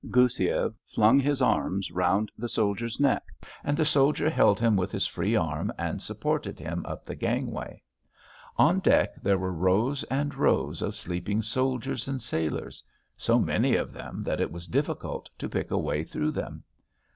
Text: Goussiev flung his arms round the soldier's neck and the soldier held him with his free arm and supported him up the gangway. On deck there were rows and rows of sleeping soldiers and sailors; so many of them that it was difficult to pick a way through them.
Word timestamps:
Goussiev 0.09 0.73
flung 0.87 1.19
his 1.19 1.43
arms 1.43 1.91
round 1.91 2.31
the 2.35 2.49
soldier's 2.49 2.99
neck 2.99 3.27
and 3.63 3.77
the 3.77 3.85
soldier 3.85 4.31
held 4.31 4.59
him 4.59 4.75
with 4.75 4.91
his 4.91 5.05
free 5.05 5.35
arm 5.35 5.71
and 5.77 6.01
supported 6.01 6.57
him 6.57 6.83
up 6.87 7.05
the 7.05 7.13
gangway. 7.13 7.83
On 8.57 8.79
deck 8.79 9.21
there 9.21 9.37
were 9.37 9.53
rows 9.53 10.03
and 10.05 10.33
rows 10.33 10.81
of 10.81 10.95
sleeping 10.95 11.43
soldiers 11.43 12.07
and 12.07 12.19
sailors; 12.19 12.83
so 13.15 13.37
many 13.37 13.75
of 13.75 13.93
them 13.93 14.23
that 14.23 14.41
it 14.41 14.51
was 14.51 14.65
difficult 14.65 15.29
to 15.37 15.47
pick 15.47 15.69
a 15.69 15.77
way 15.77 16.03
through 16.03 16.31
them. 16.31 16.63